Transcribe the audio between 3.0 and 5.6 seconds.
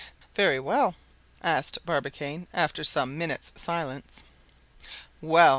minutes' silence. "Well!"